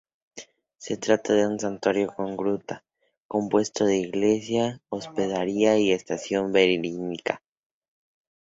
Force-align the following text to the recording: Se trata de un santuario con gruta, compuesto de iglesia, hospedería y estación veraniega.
Se 0.79 0.97
trata 0.97 1.33
de 1.35 1.45
un 1.45 1.59
santuario 1.59 2.07
con 2.07 2.35
gruta, 2.35 2.83
compuesto 3.27 3.85
de 3.85 3.97
iglesia, 3.97 4.81
hospedería 4.89 5.77
y 5.77 5.91
estación 5.91 6.51
veraniega. 6.51 7.43